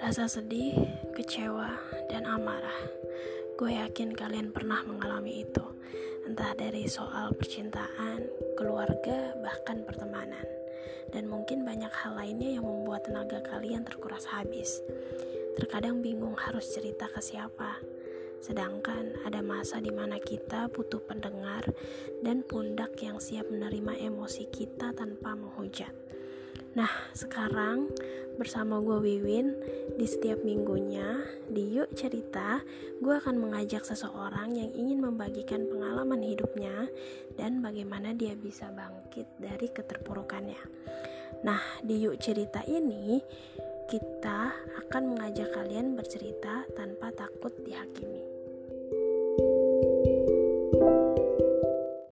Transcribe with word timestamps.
Rasa 0.00 0.24
sedih, 0.32 0.80
kecewa, 1.12 1.76
dan 2.08 2.24
amarah. 2.24 2.88
Gue 3.60 3.76
yakin 3.76 4.16
kalian 4.16 4.48
pernah 4.48 4.80
mengalami 4.88 5.44
itu, 5.44 5.60
entah 6.24 6.56
dari 6.56 6.88
soal 6.88 7.36
percintaan, 7.36 8.24
keluarga, 8.56 9.36
bahkan 9.44 9.84
pertemanan, 9.84 10.48
dan 11.12 11.28
mungkin 11.28 11.68
banyak 11.68 11.92
hal 11.92 12.16
lainnya 12.16 12.56
yang 12.56 12.64
membuat 12.64 13.04
tenaga 13.04 13.44
kalian 13.44 13.84
terkuras 13.84 14.24
habis. 14.24 14.80
Terkadang 15.60 16.00
bingung 16.00 16.32
harus 16.32 16.72
cerita 16.72 17.04
ke 17.12 17.20
siapa, 17.20 17.76
sedangkan 18.40 19.20
ada 19.28 19.44
masa 19.44 19.84
di 19.84 19.92
mana 19.92 20.16
kita 20.16 20.72
butuh 20.72 21.04
pendengar 21.04 21.68
dan 22.24 22.40
pundak 22.40 22.96
yang 23.04 23.20
siap 23.20 23.52
menerima 23.52 24.00
emosi 24.00 24.48
kita 24.48 24.96
tanpa 24.96 25.36
menghujat. 25.36 25.92
Nah, 26.70 26.90
sekarang 27.14 27.90
bersama 28.38 28.78
gue 28.78 28.98
Wiwin 28.98 29.52
di 29.98 30.06
setiap 30.06 30.40
minggunya 30.42 31.22
di 31.46 31.76
Yuk 31.76 31.92
Cerita, 31.98 32.62
gue 33.02 33.14
akan 33.14 33.36
mengajak 33.36 33.82
seseorang 33.82 34.54
yang 34.54 34.70
ingin 34.74 35.02
membagikan 35.02 35.66
pengalaman 35.66 36.22
hidupnya 36.22 36.86
dan 37.34 37.58
bagaimana 37.58 38.14
dia 38.14 38.38
bisa 38.38 38.70
bangkit 38.70 39.26
dari 39.38 39.66
keterpurukannya. 39.70 40.62
Nah, 41.46 41.62
di 41.86 42.06
Yuk 42.06 42.18
Cerita 42.18 42.62
ini 42.66 43.22
kita 43.86 44.54
akan 44.86 45.14
mengajak 45.14 45.50
kalian 45.54 45.94
bercerita 45.94 46.66
tanpa 46.74 47.14
takut 47.14 47.54
dihakimi. 47.62 48.09